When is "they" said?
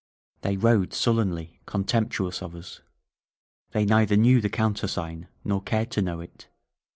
0.41-0.57, 3.69-3.85